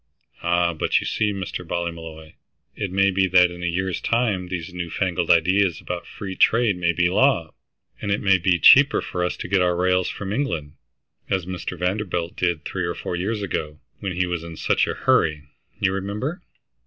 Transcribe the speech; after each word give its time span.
"Ah 0.41 0.73
but 0.73 0.99
you 0.99 1.05
see, 1.05 1.31
Mr. 1.31 1.63
Ballymolloy, 1.63 2.33
it 2.75 2.89
may 2.91 3.11
be 3.11 3.27
that 3.27 3.51
in 3.51 3.61
a 3.61 3.67
year's 3.67 4.01
time 4.01 4.47
these 4.47 4.73
new 4.73 4.89
fangled 4.89 5.29
ideas 5.29 5.79
about 5.79 6.07
free 6.07 6.35
trade 6.35 6.75
may 6.75 6.91
be 6.91 7.07
law, 7.07 7.53
and 8.01 8.09
it 8.09 8.19
may 8.19 8.39
be 8.39 8.55
much 8.55 8.63
cheaper 8.63 8.99
for 8.99 9.23
us 9.23 9.37
to 9.37 9.47
get 9.47 9.61
our 9.61 9.75
rails 9.75 10.09
from 10.09 10.33
England, 10.33 10.73
as 11.29 11.45
Mr. 11.45 11.77
Vanderbilt 11.77 12.35
did 12.35 12.65
three 12.65 12.85
or 12.87 12.95
four 12.95 13.15
years 13.15 13.43
ago, 13.43 13.79
when 13.99 14.13
he 14.13 14.25
was 14.25 14.43
in 14.43 14.55
such 14.57 14.87
a 14.87 14.95
hurry, 14.95 15.43
you 15.79 15.91
remember." 15.93 16.41